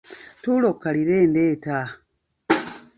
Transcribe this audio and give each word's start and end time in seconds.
Tuula 0.41 0.67
okkalire 0.71 1.17
ndeeta. 1.31 1.77